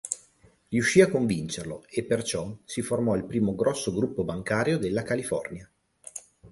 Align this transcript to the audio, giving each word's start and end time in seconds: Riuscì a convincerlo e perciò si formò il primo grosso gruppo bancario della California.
Riuscì 0.69 0.99
a 1.01 1.11
convincerlo 1.11 1.85
e 1.87 2.03
perciò 2.03 2.51
si 2.65 2.81
formò 2.81 3.15
il 3.15 3.25
primo 3.25 3.53
grosso 3.53 3.93
gruppo 3.93 4.23
bancario 4.23 4.79
della 4.79 5.03
California. 5.03 5.69